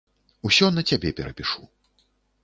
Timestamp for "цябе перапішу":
0.91-1.61